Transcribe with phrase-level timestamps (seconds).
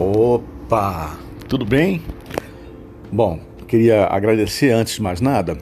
[0.00, 2.00] Opa, tudo bem?
[3.10, 5.58] Bom, queria agradecer antes de mais nada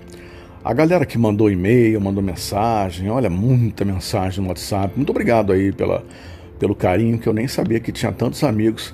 [0.63, 4.93] a galera que mandou e-mail, mandou mensagem, olha, muita mensagem no WhatsApp.
[4.95, 6.05] Muito obrigado aí pela,
[6.59, 8.93] pelo carinho, que eu nem sabia que tinha tantos amigos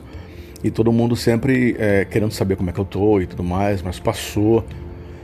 [0.63, 3.83] e todo mundo sempre é, querendo saber como é que eu tô e tudo mais,
[3.83, 4.65] mas passou.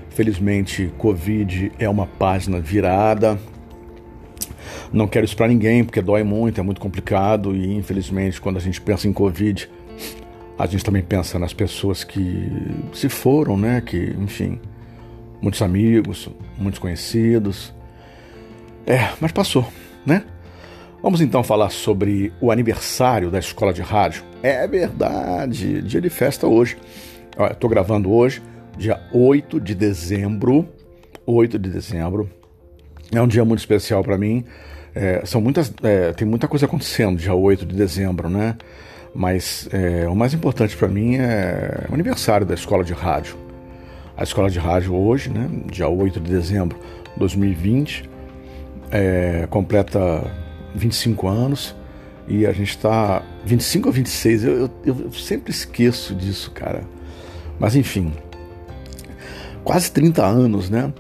[0.08, 3.38] Felizmente, Covid é uma página virada.
[4.92, 8.60] Não quero isso para ninguém, porque dói muito, é muito complicado e infelizmente, quando a
[8.60, 9.68] gente pensa em Covid,
[10.58, 12.50] a gente também pensa nas pessoas que
[12.92, 13.80] se foram, né?
[13.80, 14.60] Que, enfim,
[15.40, 17.72] muitos amigos, muitos conhecidos.
[18.86, 19.66] É, mas passou,
[20.04, 20.24] né?
[21.00, 24.24] Vamos então falar sobre o aniversário da escola de rádio.
[24.42, 26.76] É verdade, dia de festa hoje.
[27.52, 28.42] Estou gravando hoje,
[28.76, 30.68] dia 8 de dezembro.
[31.24, 32.28] 8 de dezembro.
[33.12, 34.44] É um dia muito especial para mim.
[34.94, 38.56] É, são muitas, é, tem muita coisa acontecendo dia 8 de dezembro, né?
[39.18, 43.36] Mas é, o mais importante para mim é o aniversário da escola de rádio.
[44.16, 48.08] A escola de rádio hoje, né, dia 8 de dezembro de 2020,
[48.92, 50.24] é, completa
[50.72, 51.74] 25 anos
[52.28, 56.84] e a gente está 25 ou 26, eu, eu, eu sempre esqueço disso, cara.
[57.58, 58.12] Mas enfim,
[59.64, 60.92] quase 30 anos, né?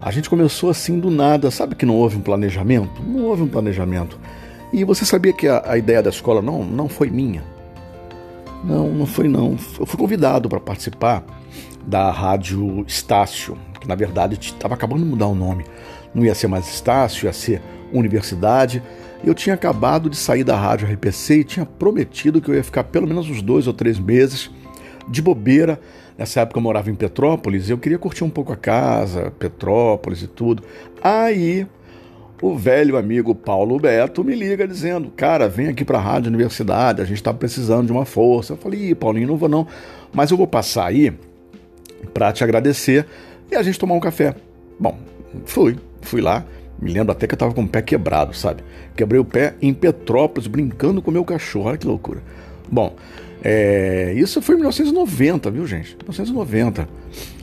[0.00, 3.00] A gente começou assim do nada, sabe que não houve um planejamento?
[3.00, 4.18] Não houve um planejamento.
[4.72, 7.48] E você sabia que a, a ideia da escola não, não foi minha?
[8.64, 9.56] Não, não foi não.
[9.78, 11.24] Eu fui convidado para participar
[11.86, 15.64] da rádio Estácio, que na verdade estava acabando de mudar o nome.
[16.14, 18.82] Não ia ser mais Estácio, ia ser Universidade.
[19.24, 22.84] Eu tinha acabado de sair da rádio RPC e tinha prometido que eu ia ficar
[22.84, 24.50] pelo menos uns dois ou três meses
[25.08, 25.80] de bobeira.
[26.16, 30.22] Nessa época eu morava em Petrópolis e eu queria curtir um pouco a casa, Petrópolis
[30.22, 30.62] e tudo.
[31.02, 31.66] Aí
[32.40, 37.02] o velho amigo Paulo Beto me liga dizendo: Cara, vem aqui para a Rádio Universidade,
[37.02, 38.54] a gente está precisando de uma força.
[38.54, 39.66] Eu falei: Ih, Paulinho, não vou não,
[40.12, 41.12] mas eu vou passar aí
[42.14, 43.06] para te agradecer
[43.50, 44.34] e a gente tomar um café.
[44.78, 44.98] Bom,
[45.44, 46.44] fui, fui lá.
[46.80, 48.62] Me lembro até que eu estava com o pé quebrado, sabe?
[48.96, 51.68] Quebrei o pé em Petrópolis, brincando com o meu cachorro.
[51.68, 52.22] Olha que loucura.
[52.72, 52.96] Bom,
[53.42, 55.96] é, isso foi em 1990, viu, gente?
[55.96, 56.88] 1990.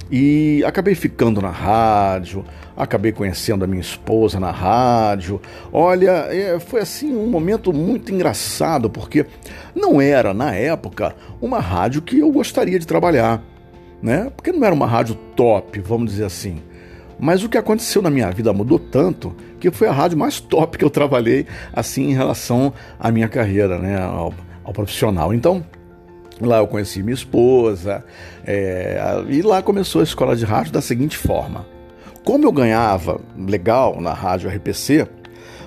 [0.10, 5.42] E acabei ficando na rádio, acabei conhecendo a minha esposa na rádio.
[5.72, 9.26] Olha, é, foi assim um momento muito engraçado, porque
[9.76, 13.44] não era, na época, uma rádio que eu gostaria de trabalhar,
[14.02, 14.32] né?
[14.36, 16.62] Porque não era uma rádio top, vamos dizer assim.
[17.20, 20.78] Mas o que aconteceu na minha vida mudou tanto que foi a rádio mais top
[20.78, 24.00] que eu trabalhei, assim, em relação à minha carreira, né?
[24.00, 24.34] Ao,
[24.64, 25.34] ao profissional.
[25.34, 25.66] Então,
[26.40, 28.04] Lá eu conheci minha esposa,
[28.46, 31.66] é, e lá começou a escola de rádio da seguinte forma:
[32.24, 35.08] como eu ganhava legal na rádio RPC,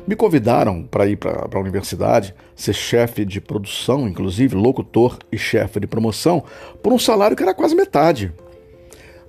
[0.07, 5.81] me convidaram para ir para a universidade, ser chefe de produção, inclusive locutor e chefe
[5.81, 6.43] de promoção,
[6.83, 8.33] por um salário que era quase metade.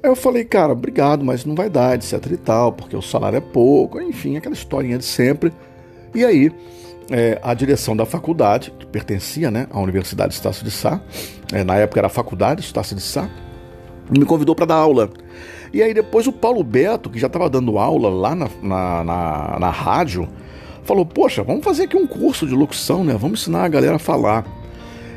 [0.03, 3.37] Aí eu falei, cara, obrigado, mas não vai dar, etc e tal, porque o salário
[3.37, 5.53] é pouco, enfim, aquela historinha de sempre.
[6.15, 6.51] E aí
[7.11, 11.01] é, a direção da faculdade, que pertencia né, à Universidade Estácio de Sá,
[11.51, 13.29] é, na época era a Faculdade Estácio de Sá,
[14.09, 15.09] me convidou para dar aula.
[15.73, 19.59] E aí depois o Paulo Beto, que já estava dando aula lá na, na, na,
[19.59, 20.27] na rádio,
[20.83, 23.15] falou, poxa, vamos fazer aqui um curso de locução, né?
[23.17, 24.45] Vamos ensinar a galera a falar.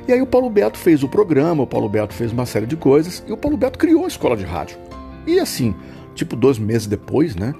[0.06, 2.77] E aí o Paulo Beto fez o programa, o Paulo Beto fez uma série de
[2.77, 4.78] coisas, e o Paulo Beto criou a escola de rádio.
[5.27, 5.75] E assim,
[6.15, 7.54] tipo dois meses depois, né?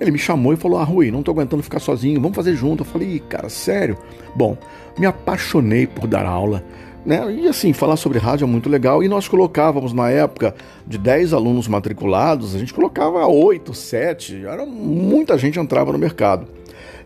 [0.00, 2.80] Ele me chamou e falou: Ah, Rui, não tô aguentando ficar sozinho, vamos fazer junto.
[2.80, 3.98] Eu falei: Cara, sério?
[4.34, 4.56] Bom,
[4.98, 6.64] me apaixonei por dar aula.
[7.04, 7.32] Né?
[7.32, 9.02] E assim, falar sobre rádio é muito legal.
[9.02, 10.54] E nós colocávamos na época
[10.86, 16.46] de 10 alunos matriculados, a gente colocava 8, 7, era muita gente entrava no mercado.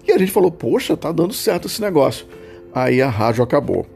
[0.06, 2.26] E a gente falou: Poxa, tá dando certo esse negócio.
[2.72, 3.86] Aí a rádio acabou.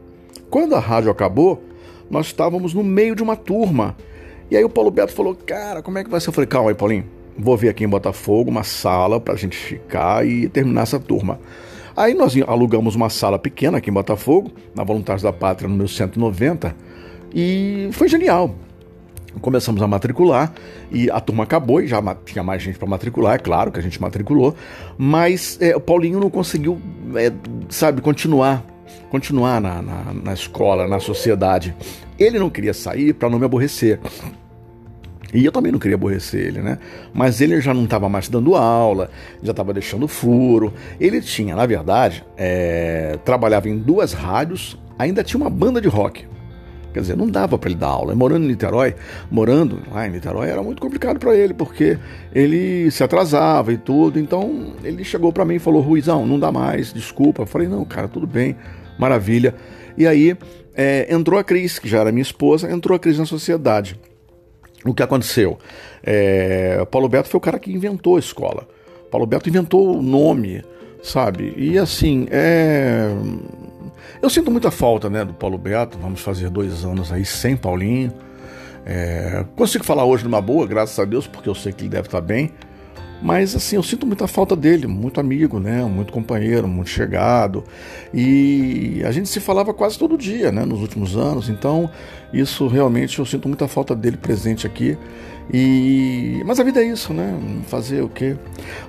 [0.51, 1.63] Quando a rádio acabou,
[2.11, 3.97] nós estávamos no meio de uma turma.
[4.51, 6.31] E aí o Paulo Beto falou: Cara, como é que vai ser?
[6.31, 9.57] Eu falei: Calma aí, Paulinho vou ver aqui em Botafogo uma sala para a gente
[9.57, 11.39] ficar e terminar essa turma.
[11.97, 16.75] Aí nós alugamos uma sala pequena aqui em Botafogo, na Voluntários da Pátria, número 190,
[17.35, 18.55] e foi genial.
[19.41, 20.53] Começamos a matricular
[20.91, 23.83] e a turma acabou e já tinha mais gente para matricular, é claro que a
[23.83, 24.55] gente matriculou,
[24.97, 26.81] mas é, o Paulinho não conseguiu,
[27.15, 27.33] é,
[27.69, 28.65] sabe, continuar
[29.11, 31.75] continuar na, na, na escola, na sociedade.
[32.19, 34.01] Ele não queria sair para não me aborrecer.
[35.33, 36.79] E eu também não queria aborrecer ele, né?
[37.13, 39.11] Mas ele já não estava mais dando aula,
[39.43, 40.73] já estava deixando furo.
[40.99, 43.19] Ele tinha, na verdade, é...
[43.25, 46.27] trabalhava em duas rádios, ainda tinha uma banda de rock.
[46.93, 48.15] Quer dizer, não dava para ele dar aula.
[48.15, 48.95] Morando em Niterói,
[49.31, 51.99] morando lá em Niterói, era muito complicado para ele, porque
[52.35, 54.19] ele se atrasava e tudo.
[54.19, 57.43] Então ele chegou para mim e falou: Ruizão, não dá mais, desculpa.
[57.43, 58.57] Eu falei: não, cara, tudo bem,
[58.99, 59.55] maravilha.
[59.97, 60.37] E aí
[60.75, 63.99] é, entrou a Cris, que já era minha esposa, entrou a Cris na sociedade.
[64.85, 65.59] O que aconteceu?
[66.03, 68.67] É, Paulo Beto foi o cara que inventou a escola.
[69.11, 70.63] Paulo Beto inventou o nome,
[71.03, 71.55] sabe?
[71.57, 73.11] E assim, é...
[74.23, 75.99] eu sinto muita falta né, do Paulo Beto.
[75.99, 78.13] Vamos fazer dois anos aí sem Paulinho.
[78.87, 79.45] É...
[79.57, 82.21] Consigo falar hoje numa boa, graças a Deus, porque eu sei que ele deve estar
[82.21, 82.53] bem.
[83.21, 85.85] Mas assim, eu sinto muita falta dele, muito amigo, né?
[85.85, 87.65] Muito companheiro, muito chegado.
[88.15, 90.65] E a gente se falava quase todo dia, né?
[90.65, 91.49] Nos últimos anos.
[91.49, 91.91] Então,
[92.33, 94.97] isso realmente eu sinto muita falta dele presente aqui.
[95.53, 97.39] E mas a vida é isso, né?
[97.67, 98.37] Fazer o quê?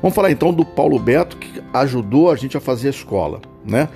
[0.01, 3.87] Vamos falar então do Paulo Beto que ajudou a gente a fazer a escola, né?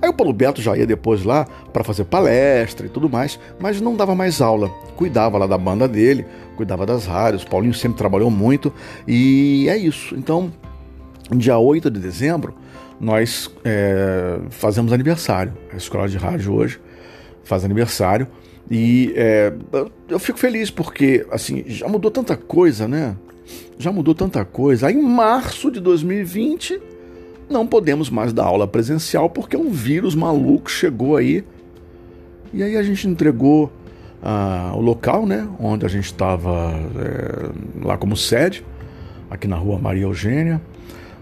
[0.00, 3.80] Aí o Paulo Beto já ia depois lá para fazer palestra e tudo mais, mas
[3.80, 4.68] não dava mais aula.
[4.96, 6.24] Cuidava lá da banda dele,
[6.56, 7.42] cuidava das rádios.
[7.42, 8.72] O Paulinho sempre trabalhou muito
[9.06, 10.14] e é isso.
[10.14, 10.52] Então,
[11.34, 12.54] dia 8 de dezembro,
[13.00, 15.52] nós é, fazemos aniversário.
[15.72, 16.80] A escola de rádio hoje
[17.42, 18.28] faz aniversário.
[18.70, 19.52] E é,
[20.08, 23.16] eu fico feliz porque assim já mudou tanta coisa, né?
[23.78, 24.88] Já mudou tanta coisa.
[24.88, 26.80] Aí em março de 2020
[27.48, 31.44] não podemos mais dar aula presencial porque um vírus maluco chegou aí.
[32.52, 33.72] E aí a gente entregou
[34.22, 38.64] ah, o local, né, onde a gente estava é, lá como sede,
[39.30, 40.60] aqui na rua Maria Eugênia.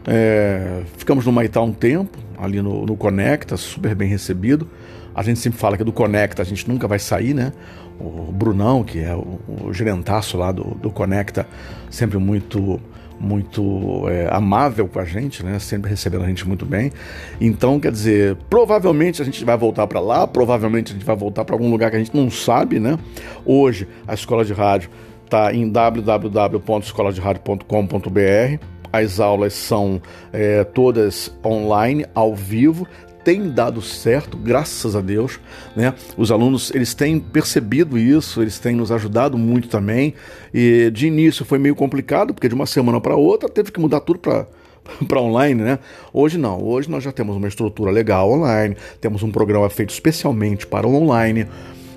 [0.06, 4.68] É, ficamos no Maitá um tempo, ali no, no Conecta, super bem recebido.
[5.14, 7.52] A gente sempre fala que do Conecta a gente nunca vai sair, né?
[7.98, 11.46] O Brunão, que é o, o gerentaço lá do, do Conecta,
[11.90, 12.78] sempre muito
[13.18, 15.58] muito é, amável com a gente, né?
[15.58, 16.92] Sempre recebendo a gente muito bem.
[17.40, 21.44] Então, quer dizer, provavelmente a gente vai voltar para lá, provavelmente a gente vai voltar
[21.44, 22.98] para algum lugar que a gente não sabe, né?
[23.44, 24.90] Hoje a escola de rádio
[25.24, 28.64] está em www.escoladeradio.com.br.
[28.92, 30.00] As aulas são
[30.32, 32.86] é, todas online, ao vivo
[33.26, 35.40] tem dado certo, graças a Deus,
[35.74, 35.94] né?
[36.16, 40.14] Os alunos, eles têm percebido isso, eles têm nos ajudado muito também.
[40.54, 43.98] E de início foi meio complicado, porque de uma semana para outra teve que mudar
[43.98, 44.46] tudo para
[45.08, 45.80] para online, né?
[46.12, 50.64] Hoje não, hoje nós já temos uma estrutura legal online, temos um programa feito especialmente
[50.64, 51.48] para o online.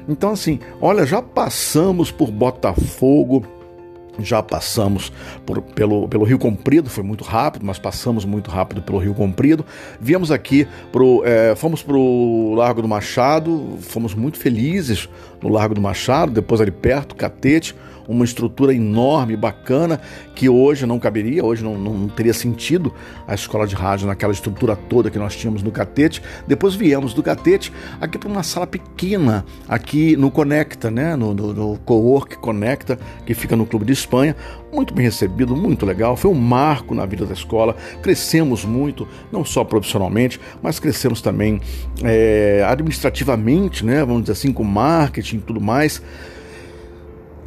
[0.08, 3.46] Então assim, olha, já passamos por Botafogo,
[4.24, 5.12] já passamos
[5.46, 9.66] por, pelo, pelo Rio Comprido, foi muito rápido, mas passamos muito rápido pelo Rio Comprido.
[10.00, 15.10] Viemos aqui, pro, é, fomos para o Largo do Machado, fomos muito felizes
[15.42, 17.76] no Largo do Machado, depois ali perto, Catete,
[18.10, 20.02] uma estrutura enorme, bacana,
[20.34, 22.92] que hoje não caberia, hoje não, não, teria sentido
[23.28, 26.20] a escola de rádio naquela estrutura toda que nós tínhamos no Catete.
[26.48, 31.16] Depois viemos do Catete aqui para uma sala pequena, aqui no Conecta, né?
[31.16, 34.36] no, no, no Cowork Conecta, que fica no Clube de Espanha.
[34.74, 36.16] Muito bem recebido, muito legal.
[36.18, 37.76] Foi um marco na vida da escola.
[38.02, 41.62] Crescemos muito, não só profissionalmente, mas crescemos também
[42.04, 44.00] é, administrativamente, né?
[44.00, 46.02] vamos dizer assim, com marketing e tudo mais.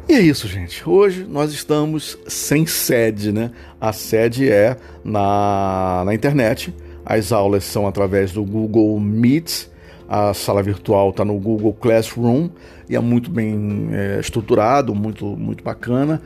[0.07, 0.87] E é isso, gente.
[0.87, 3.51] Hoje nós estamos sem sede, né?
[3.79, 6.73] A sede é na, na internet.
[7.05, 9.67] As aulas são através do Google Meet.
[10.15, 12.49] A sala virtual está no Google Classroom
[12.87, 16.21] e é muito bem é, estruturado, muito, muito bacana.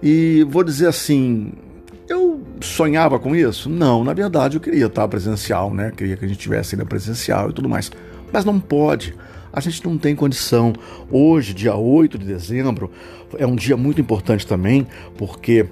[0.00, 1.52] E vou dizer assim,
[2.08, 3.68] eu sonhava com isso?
[3.68, 5.92] Não, na verdade eu queria estar presencial, né?
[5.96, 7.90] Queria que a gente tivesse ainda presencial e tudo mais.
[8.32, 9.14] Mas não pode
[9.52, 10.72] a gente não tem condição.
[11.10, 12.90] Hoje, dia 8 de dezembro,
[13.36, 14.86] é um dia muito importante também,
[15.18, 15.66] porque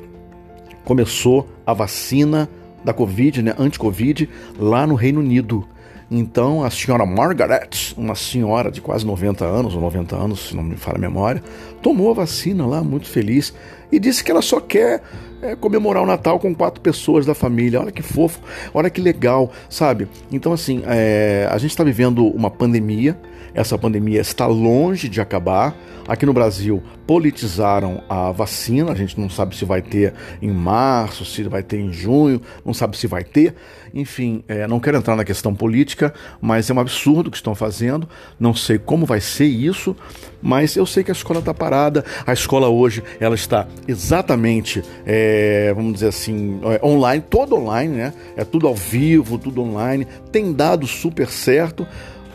[0.84, 2.48] começou a vacina
[2.84, 5.66] da Covid, né, anti-Covid, lá no Reino Unido.
[6.10, 10.62] Então, a senhora Margaret, uma senhora de quase 90 anos, ou 90 anos, se não
[10.62, 11.42] me falha a memória,
[11.80, 13.54] tomou a vacina lá, muito feliz,
[13.92, 15.02] e disse que ela só quer
[15.40, 17.80] é, comemorar o Natal com quatro pessoas da família.
[17.80, 18.40] Olha que fofo,
[18.74, 20.08] olha que legal, sabe?
[20.32, 23.16] Então, assim, é, a gente está vivendo uma pandemia,
[23.54, 25.74] essa pandemia está longe de acabar.
[26.08, 31.24] Aqui no Brasil, politizaram a vacina, a gente não sabe se vai ter em março,
[31.24, 33.54] se vai ter em junho, não sabe se vai ter.
[33.94, 37.54] Enfim, é, não quero entrar na questão política, mas é um absurdo o que estão
[37.54, 38.08] fazendo.
[38.38, 39.94] Não sei como vai ser isso,
[40.42, 42.04] mas eu sei que a escola está parada.
[42.26, 48.14] A escola hoje ela está exatamente, é, vamos dizer assim, é, online, todo online, né?
[48.36, 50.06] É tudo ao vivo, tudo online.
[50.32, 51.86] Tem dado super certo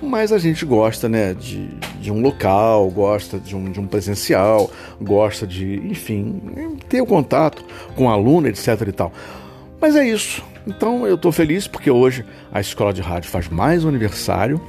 [0.01, 1.67] mas a gente gosta né, de,
[1.99, 4.69] de um local, gosta de um, de um presencial,
[5.01, 6.41] gosta de, enfim,
[6.87, 7.63] ter o contato
[7.95, 9.11] com o aluno, etc e tal.
[9.79, 10.43] Mas é isso.
[10.67, 14.59] Então eu estou feliz porque hoje a escola de rádio faz mais um aniversário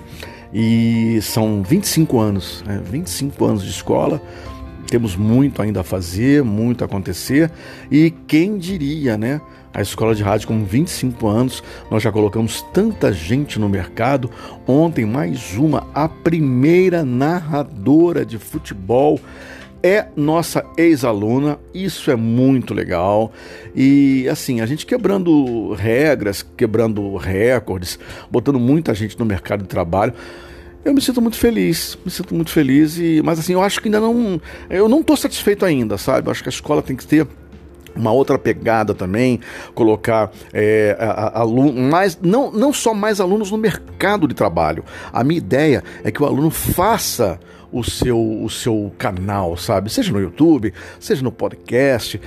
[0.52, 4.20] e são 25 anos, né, 25 anos de escola.
[4.88, 7.50] Temos muito ainda a fazer, muito a acontecer
[7.90, 9.40] e quem diria, né?
[9.74, 14.30] A escola de rádio com 25 anos, nós já colocamos tanta gente no mercado.
[14.66, 19.20] Ontem mais uma, a primeira narradora de futebol
[19.82, 23.32] é nossa ex-aluna, isso é muito legal.
[23.74, 27.98] E assim, a gente quebrando regras, quebrando recordes,
[28.30, 30.14] botando muita gente no mercado de trabalho.
[30.86, 33.88] Eu me sinto muito feliz, me sinto muito feliz, e, mas assim, eu acho que
[33.88, 34.40] ainda não.
[34.70, 36.28] Eu não estou satisfeito ainda, sabe?
[36.28, 37.26] Eu acho que a escola tem que ter
[37.96, 39.40] uma outra pegada também,
[39.74, 40.96] colocar é,
[41.34, 44.84] aluno, mais, não, não só mais alunos no mercado de trabalho.
[45.12, 47.40] A minha ideia é que o aluno faça
[47.72, 49.90] o seu, o seu canal, sabe?
[49.90, 52.20] Seja no YouTube, seja no podcast.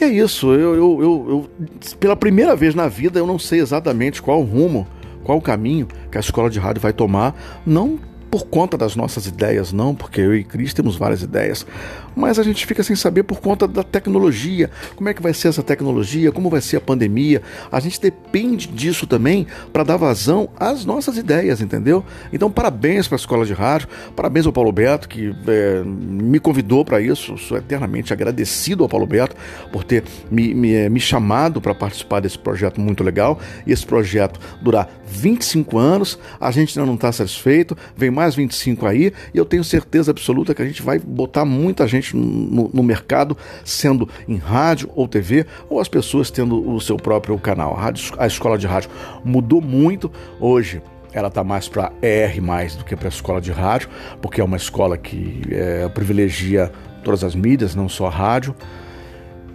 [0.00, 3.58] E é isso, eu, eu, eu, eu pela primeira vez na vida eu não sei
[3.58, 4.86] exatamente qual o rumo
[5.24, 7.34] qual o caminho que a escola de rádio vai tomar,
[7.64, 7.98] não
[8.30, 11.66] por conta das nossas ideias, não, porque eu e Cris temos várias ideias,
[12.14, 14.70] mas a gente fica sem saber por conta da tecnologia.
[14.94, 16.30] Como é que vai ser essa tecnologia?
[16.30, 17.42] Como vai ser a pandemia?
[17.70, 22.04] A gente depende disso também para dar vazão às nossas ideias, entendeu?
[22.32, 26.84] Então, parabéns para a Escola de Rádio, parabéns ao Paulo Beto, que é, me convidou
[26.84, 27.36] para isso.
[27.38, 29.34] Sou eternamente agradecido ao Paulo Beto
[29.72, 33.40] por ter me, me, é, me chamado para participar desse projeto muito legal.
[33.66, 38.86] E esse projeto durar 25 anos, a gente ainda não está satisfeito, vem mais 25
[38.86, 42.82] aí, e eu tenho certeza absoluta que a gente vai botar muita gente no, no,
[42.82, 47.76] mercado, sendo em rádio ou TV, ou as pessoas tendo o seu próprio canal.
[47.76, 48.90] A, rádio, a escola de rádio
[49.24, 53.50] mudou muito hoje ela está mais para ER mais do que para a escola de
[53.50, 53.88] rádio,
[54.22, 56.70] porque é uma escola que é, privilegia
[57.02, 58.54] todas as mídias, não só a rádio.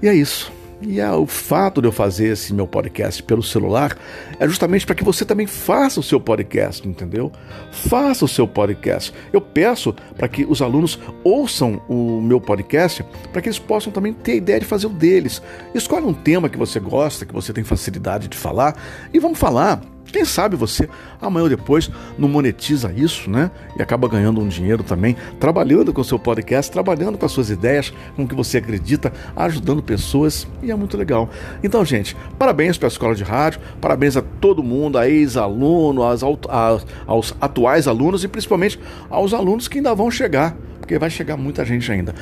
[0.01, 0.51] E é isso.
[0.81, 3.97] E é, o fato de eu fazer esse meu podcast pelo celular
[4.39, 7.31] é justamente para que você também faça o seu podcast, entendeu?
[7.71, 9.13] Faça o seu podcast.
[9.31, 14.13] Eu peço para que os alunos ouçam o meu podcast para que eles possam também
[14.13, 15.41] ter a ideia de fazer o deles.
[15.73, 18.75] Escolhe um tema que você gosta, que você tem facilidade de falar
[19.13, 19.94] e vamos falar.
[20.11, 20.87] Quem sabe você
[21.21, 23.51] amanhã ou depois não monetiza isso, né?
[23.77, 27.49] E acaba ganhando um dinheiro também, trabalhando com o seu podcast, trabalhando com as suas
[27.49, 31.29] ideias, com o que você acredita, ajudando pessoas e é muito legal.
[31.63, 37.35] Então, gente, parabéns para a Escola de Rádio, parabéns a todo mundo, a ex-aluno, aos,
[37.41, 41.91] atuais alunos e principalmente aos alunos que ainda vão chegar porque vai chegar muita gente
[41.91, 42.13] ainda.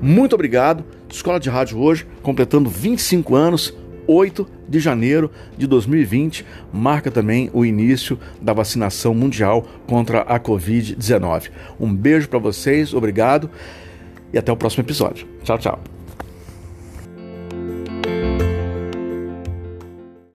[0.00, 0.84] Muito obrigado.
[1.10, 3.74] Escola de Rádio hoje, completando 25 anos.
[4.06, 11.50] 8 de janeiro de 2020 marca também o início da vacinação mundial contra a Covid-19.
[11.78, 13.50] Um beijo para vocês, obrigado
[14.32, 15.26] e até o próximo episódio.
[15.42, 15.91] Tchau, tchau.